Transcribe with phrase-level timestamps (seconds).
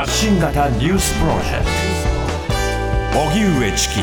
[0.00, 1.66] 発信型ニュースプロジェク
[3.12, 3.20] ト。
[3.20, 4.00] 荻上チキ。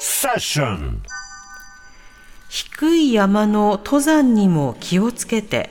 [0.00, 1.02] セッション。
[2.48, 5.68] 低い山の登山にも気をつけて。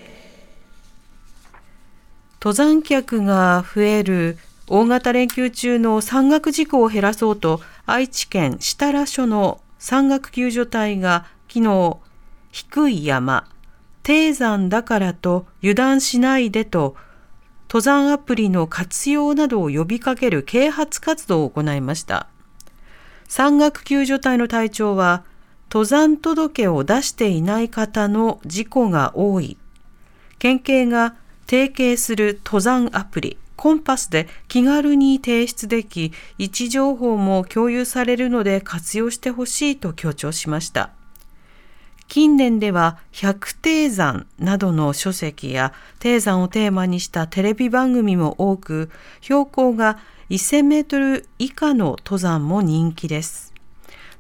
[2.40, 4.38] 登山客が増える
[4.68, 11.98] 大型連休中の山岳事故を減らそうと愛知県設楽署の山岳救助隊が昨日
[12.52, 13.48] 低い山
[14.04, 16.96] 低山だからと油断しないでと
[17.68, 22.28] 登山アプリの活用などを呼びかける啓発活動を行いました。
[23.28, 25.24] 山岳救助隊の隊長は
[25.70, 29.58] 登山届を出していない方の事故が多い。
[30.38, 31.16] 県警が
[31.48, 40.92] 提携する登山アプリコンパスで気軽に提出でき位置情報も共有されるので活用してほしいと強調しました。
[42.16, 50.00] 近年では百低山などの書籍や低山をテーマにしたテレビ番組も多く標高が
[50.30, 53.54] 1000メートル以下の登山も人気です。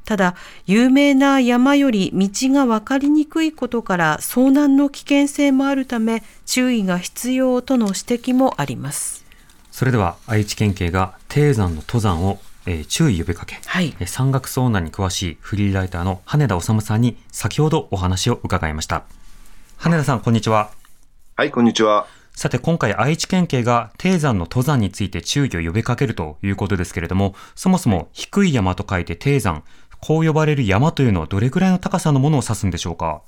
[0.03, 0.35] ただ
[0.65, 9.23] 有名な山より道が分かりにくいことから遭難の危険性もあるため注意が必要との指摘もあります。
[9.71, 19.03] それでは愛知県警が低山の登山をえー、注意呼びかけ、はい、山岳遭難に詳しいフリーライターの羽田治さんに先ほどお話を伺いました。
[19.77, 20.71] 羽田さんこんにちは。
[21.35, 22.07] はいこんにちは。
[22.33, 29.63] さて今回愛知県警が低山の登山について注意を呼びかけるということですけれどもそもそも低い山と書いて低山
[30.01, 33.21] こう呼ばれる山というのはどれぐらいの高さのものを指すんでしょうか？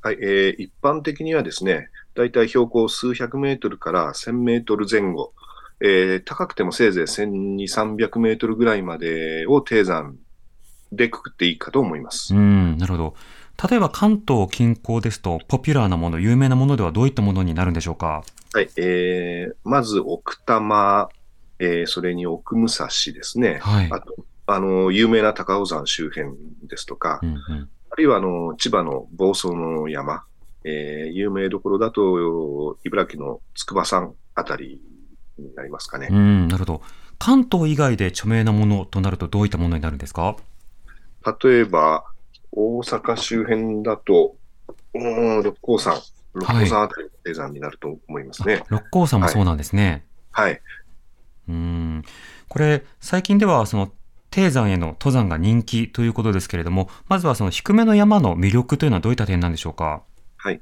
[0.00, 5.32] はい、えー、一般的にはですね、大体標高数百メートルから1000メートル前後、
[5.80, 10.16] えー、高くてもせいぜい1200、300メートルぐらいまでを低山
[10.90, 12.34] でくくっていいかと思います。
[12.34, 13.14] うん、なるほど。
[13.70, 18.22] 例えば関東近郊ですと、ポピュラーなもの、有名なものではどういったものになるんでしょうか？
[18.54, 21.08] はい、えー、まず奥多摩、
[21.58, 23.58] えー、それに奥武蔵ですね。
[23.60, 23.88] はい。
[23.90, 24.14] あと、
[24.46, 26.28] あの、有名な高尾山周辺
[26.68, 30.24] ですとか、うんうん、あるいはあの、千葉の房総の山、
[30.64, 34.80] えー、有名どころだと、茨城の筑波山あたり
[35.38, 36.08] になりますかね。
[36.10, 36.82] うん、なるほど。
[37.18, 40.36] 関東以外で著名なものとなるとどういったものになるんですか？
[41.42, 42.04] 例えば、
[42.52, 44.36] 大阪周辺だと、
[44.94, 46.00] うん、六甲山、
[46.34, 48.54] 六甲山あたりの低山になると思いますね。
[48.54, 50.04] はい、六甲山もそうなんですね。
[50.30, 50.50] はい。
[50.50, 50.60] はい、
[51.48, 52.02] うん。
[52.48, 53.92] これ、最近では、その、
[54.30, 60.02] 低山への登山が人気ということですけれども、まずはその低めの山の魅力というのはどういった点なんでしょうか？
[60.36, 60.60] はい。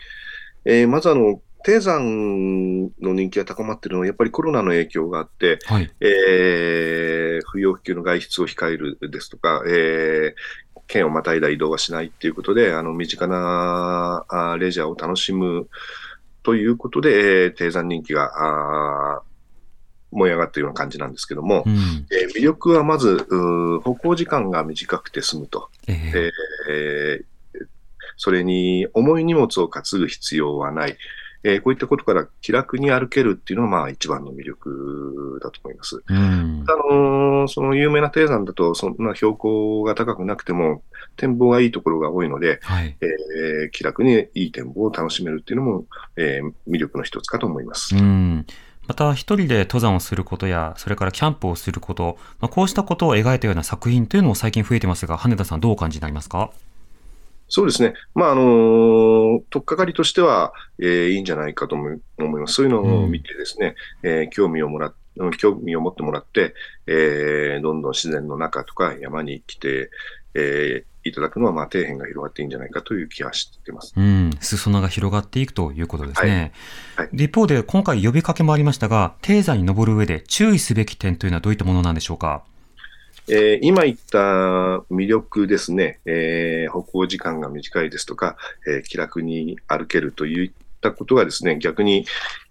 [0.64, 15.68] えー、まずあの、低山の人気が高まっているのは、やっぱりコロナの影響があって、はい、えー、不要不急の外出を控えるですとか、えー、県をまたいだ移動はしないっていうことで、あの身近なあレジャーを楽しむ
[16.44, 18.30] ということで、えー、低山人気が
[19.16, 19.22] あ
[20.12, 23.26] 燃え上がっているような感じなんですけども、うん、えー、魅力はまず、
[23.82, 25.68] 歩行時間が短くて済むと。
[25.88, 26.30] えー、
[26.70, 27.66] えー、
[28.16, 30.96] それに重い荷物を担ぐ必要はない。
[31.42, 36.02] えー、こういったことから気楽に歩けるっていうのが、まあ、一番の魅力だと思います。
[36.08, 40.82] うん、あのー、その有名な低山だと、そんな標高が高くなくても、
[41.16, 45.84] 展望がいいところが多いので、はい、えー、気楽にいい展望を楽しめるっていうのも、
[46.16, 47.96] えー、魅力の一つかと思います。
[47.96, 48.46] うん
[48.88, 56.52] また一人で登山をすることや、それからキャンプをすること、まあ、こうしたことを描いたような作品というのも最近増えてますが、羽田さんどうお感じになりますか？
[57.48, 57.94] そうですね。
[58.14, 62.54] まあ、あのー、とっかかりとしては、えー、いいんじゃないかと思います。
[62.54, 64.92] そういうのを見てですね、うん、えー、興味をもら
[65.38, 66.54] 興味を持ってもらって、
[66.86, 69.90] えー、どんどん自然の中とか山に来て、
[70.34, 73.94] えー、いただくのは、まあ、底辺が広がっていいんじゃないかという気がしてます。
[73.96, 76.52] うん、裾野が広がっていくということですね。
[76.96, 82.44] はいはい、一方で、今回呼びかけもありましたが、低山に登る上で注意すべき点というのはどういったものなんでしょうか？
[83.28, 84.18] えー、今言った
[84.90, 90.50] 魅力ですね、えー、歩行時間が短いですとか、えー、気楽に歩けるといっ
[90.80, 92.06] たことがですね、逆に、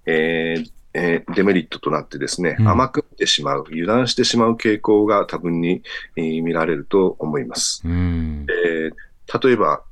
[0.05, 5.83] えーえー、デメリットとなってですね、うん、甘くってしまう、油断してしまう傾向が多分に、
[6.15, 7.81] えー、見られると思います。
[7.85, 9.83] うん、えー、例えば、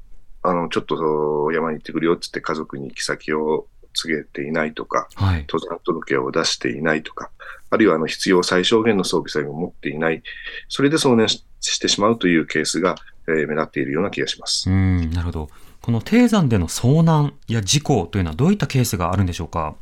[0.43, 7.29] あの、ちょっと山に行ってくるよってって家族に行き先を告げていないとか、はい、登山届を出していないとか、
[7.69, 10.21] あるいはあの必要最小限の装備さえも持っていない、
[10.69, 11.41] それで遭難し
[11.79, 12.95] てしまうというケースが、
[13.27, 14.69] えー、目立っているような気がします。
[14.69, 15.49] うんなるほど。
[15.81, 19.75] この低山での遭難や事故というのはどういったケースがあるんでしょうか？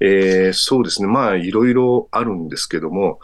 [0.00, 1.08] えー、そうですね。
[1.08, 3.20] まあ、いろいろあるんですけども、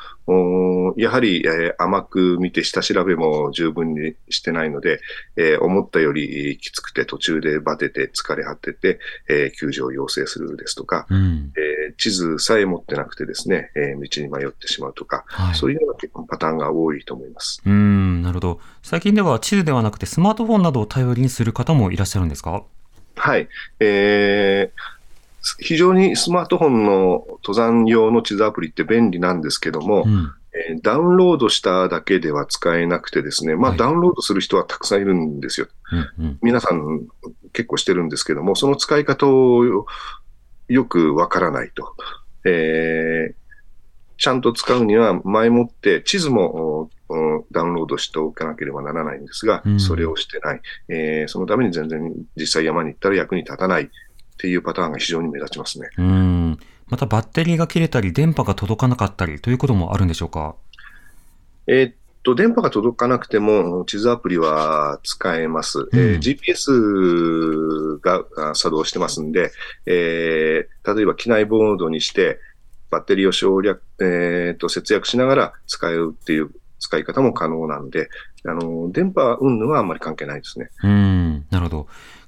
[0.96, 5.00] やはり、えー、甘く見て下調べも十分にしてないので、
[5.36, 17.60] えー、思ったよりきつくて途中でバテて疲れ果てて、えー、救助を要請するですとか、うん、えー、地図さえ持ってなくてですね、えー、道に迷ってしまうとか、はい、そういうような結構パターンが多いと思います。
[17.66, 18.60] うん、なるほど。
[18.82, 22.62] 最近では地図ではなくてスマートフォンなどを頼りにする方もいらっしゃるんですか？
[23.16, 23.48] はい。
[23.80, 24.80] えー、
[25.58, 30.32] 非常にスマートフォンの登山用の地図アプリって便利なんですけども、うん。
[30.52, 35.68] えー、ダウンロードしただけでは使えなくてですね、まあ、はい、ダウンロードする人はたくさんいるんですよ。
[36.18, 37.06] うんうん、皆さん
[37.52, 39.86] 結構してるんですけども、その使い方を
[40.68, 41.94] よくわからないと。
[42.44, 43.34] えー、
[44.18, 46.90] ちゃんと使うには前もって地図も
[47.50, 53.90] ダウンロードしておかなければならないんですが、うん、それをしてない、えー、そのために全然実際山に行ったら役に立たない
[54.40, 55.90] っていうパターンが非常に目立ちますね。
[55.98, 56.58] うん
[56.88, 60.56] またバッテリーが切れたり、電波が届かなかったりということもあるんでしょうか？
[61.68, 61.94] えー、っ
[62.24, 65.80] と、電波が届かなくても、地図アプリは使えます。
[65.80, 68.24] うん、えー、GPS が
[68.56, 69.52] 作動してますんで、
[69.86, 72.40] えー、例えば機内ボードにして、
[72.90, 76.50] バッテリーを省略、えー、と節約しながら使えるっていう
[76.80, 78.08] 使い方も可能なんで、
[78.44, 80.70] あの電波云々はあんまり関係ないですね。
[80.82, 81.86] うんなるほど。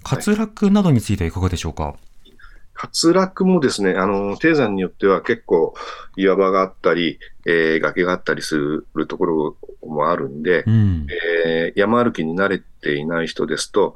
[0.08, 1.82] 滑落などについてはいかがでしょうか？
[1.82, 1.94] はい
[3.04, 5.74] 滑落もですね、あの、低山によっては結構
[6.16, 8.56] 岩場があったり、えー、崖があったりす
[8.94, 9.56] るところ
[9.86, 11.06] もあるんで、うん、
[11.44, 13.94] えー、山歩きに慣れていない人ですと、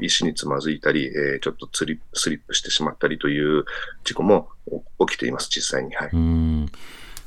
[0.00, 3.66] 石につまずいたり、えー、ちょっとスリスリップしてしまったりという
[4.04, 4.48] 事故も
[5.06, 5.94] 起きています、実際に。
[5.94, 6.10] はい。
[6.12, 6.72] うん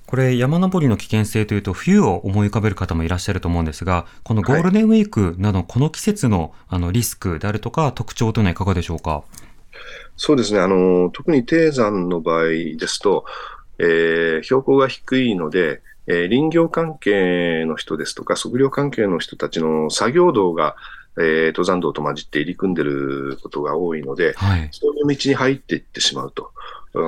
[0.08, 9.24] これ、山登りの危険性というと、冬を思い浮かべる方もいらっしゃると思うんですが、このゴールデンウィークなど、この季節のあのリスクであるとか、特徴というのはいかがでしょうか？
[10.16, 12.46] そうですね、あの特に低山の場合
[12.78, 13.26] ですと、
[13.80, 20.76] えー、標高が低いので、えー、林業関係の人ですとか、測量関係の人たちの作業道が、
[21.18, 26.52] えー、登山道と混じって入り組んでることが多いので、はい、そういう道に入っていってしまうと。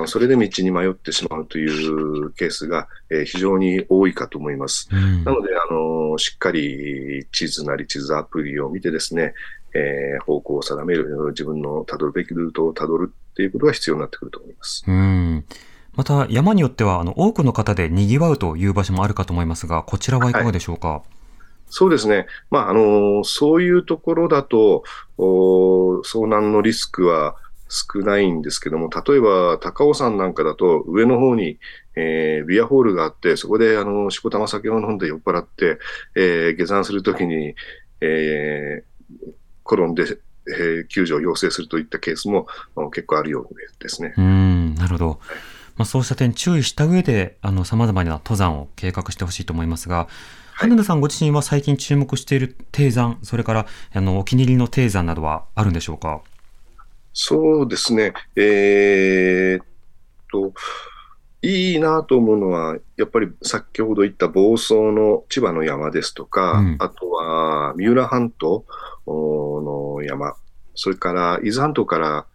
[0.06, 4.86] それで道に迷ってしまうというケースが、えー、非常に多いかと思います。
[4.92, 9.32] うん、なので、あのしっかり地図なり地図アプリを見てですね、
[9.72, 14.84] えー、方向を定める、自分のたどるべきルートをたどるっていうことが必要になってくると思います。
[14.86, 15.44] うん
[15.94, 20.88] また山によってはあの多くの方で賑わうという場所もあるかと思いますが、こちらはいかがでしょうか？
[20.88, 21.17] はい
[21.70, 22.26] そうですね。
[22.50, 24.84] まあ、あの、そういうところだと、
[25.18, 27.36] 遭難のリスクは
[27.68, 31.58] 少ないんですけども、例えば高尾山なんかだと上の方に、
[31.96, 35.78] えー、ビアホールがあって、そこであの、しこたま酒を飲んで酔っ払って、
[36.14, 37.54] えー、下山するときに、
[38.00, 39.32] えー、
[39.66, 42.46] 転んで、えー、救助を要請するといったケースも
[42.90, 44.14] 結構あるようですね。
[44.16, 45.20] うんなるほど。
[45.78, 50.08] まあ、そうした点注意した上で、あの、様々な登山を計画してほしいと思いますが、
[50.54, 56.20] 羽田さんご自身は最近注目している低山、それからあのお気に入りの低山などはあるんでしょうか？
[57.12, 58.12] そうですね。
[58.34, 59.66] えー、っ
[60.32, 60.52] と、
[61.42, 68.64] いいなと思うのは、やっぱり先ほど言った房総の千葉の山ですとか、うん、あとは三浦半島
[69.06, 70.34] の山、
[70.74, 72.26] それから伊豆半島から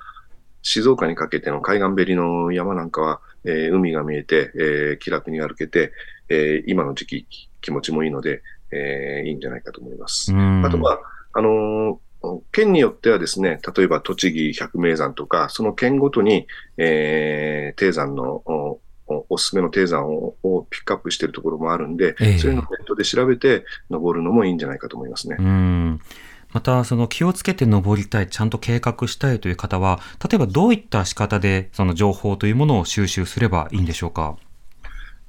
[0.63, 5.92] 静岡にかけての海岸べりの山なんかは、えー、海が見えて、えー、気楽に歩けて、
[6.30, 7.27] えー、今の時期
[7.62, 10.33] 気持ちもいいので、えー、いいんじゃないかと思います。
[10.33, 11.00] あとは、
[11.33, 26.00] あのー、県によってはですね、例えば栃木百名山とか、その県ごとに、えー、低山のおすすめの低山ををピックアップしているところもあるんで、えー、そういうのをネットで調べて登るのもいいんじゃないかと思いますね。
[26.53, 34.38] また、その気をつけて登りたい、ちゃんと計画したいという方は、例えばどういった仕方でその情報というものを収集すればいいんでしょうか？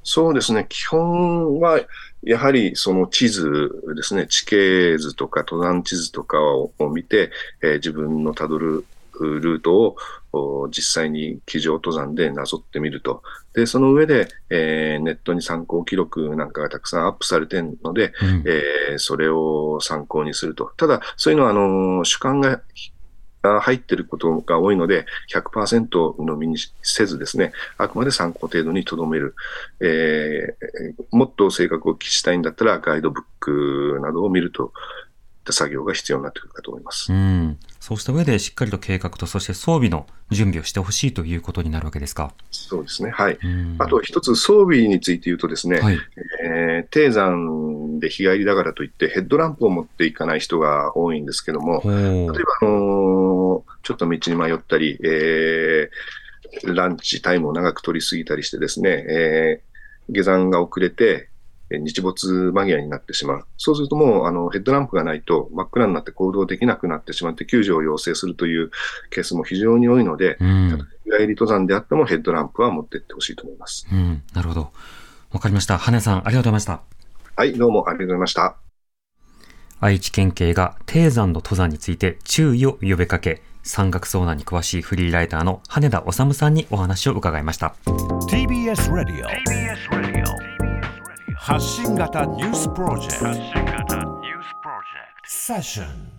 [0.02, 0.66] そうですね。
[0.68, 1.80] 基本は、
[2.22, 7.30] やはりその地図ですね、地形図とか登山地図とかを見て、
[7.62, 8.84] えー、自分のたどる
[9.20, 9.96] ルートを
[10.70, 13.22] 実際に机上登山でなぞってみると。
[13.52, 20.72] で、その上で、えー、ネットに参考記録なんかがたくさんアップされているので、うん、えー、それを参考にすると。
[20.76, 22.60] ただ、そういうのは、あの、主観が
[23.60, 29.34] 入っていることが多いので、100%のみにせずですね、あくまで参考程度にとどめる。
[29.80, 34.72] えー、もっと正確を期したいんだったら、ガイドブックなどを見ると
[35.44, 37.12] った作業が必要になってくるかと思います。
[37.12, 37.58] うん。
[37.78, 42.32] そうした上でしっかりと計画とそして装備の準備をしてほしいということになるわけですか？
[42.50, 43.10] そうですね。
[43.10, 43.38] はい。
[43.78, 45.98] あと一つ装備について言うとですね、はい、
[46.42, 52.32] えー、低山で日帰りだからといってヘッドランプを持っていかない人が多いんですけども、例えば、
[52.62, 61.28] あのー、ちょっと道に迷ったり、えーー、ランチタイムを長く取りすぎたりしてですね、えー、下山が遅れて、
[61.70, 63.44] 日没間際になってしまう。
[63.56, 68.70] そうするともうあのヘッドランプがないと真っ暗になって行動できなくなってしまって救助を要請するという
[69.10, 73.86] ケースも非常に多いので、うん、日帰り登山であってもヘッドランプは持っていってほしいと思います。
[73.90, 74.72] うん、なるほど。
[75.32, 75.78] わかりました。
[75.78, 76.80] 羽根さん、ありがとうございました。
[77.36, 78.56] はい、どうもありがとうございました。
[79.80, 87.74] 愛知県警が低山の登山について注意を呼びかけ、山岳遭難に詳しいフリーライターの羽田治さんにお話を伺いました。
[87.84, 89.24] TBS Radio
[91.46, 93.94] 発信型ニュースプロジェクト。
[95.26, 96.13] セッション